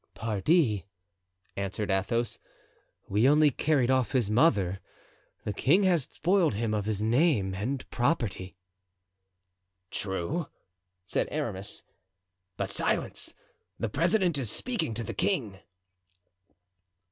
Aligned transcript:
"Pardi," 0.15 0.87
answered 1.55 1.91
Athos 1.91 2.39
"we 3.07 3.29
only 3.29 3.51
carried 3.51 3.91
off 3.91 4.13
his 4.13 4.31
mother; 4.31 4.79
the 5.43 5.53
king 5.53 5.83
has 5.83 6.07
spoiled 6.09 6.55
him 6.55 6.73
of 6.73 6.85
his 6.87 7.03
name 7.03 7.53
and 7.53 7.87
property." 7.91 8.55
"True," 9.91 10.47
said 11.05 11.27
Aramis; 11.29 11.83
"but 12.57 12.71
silence! 12.71 13.35
the 13.79 13.89
president 13.89 14.39
is 14.39 14.49
speaking 14.49 14.95
to 14.95 15.03
the 15.03 15.13
king." 15.13 15.59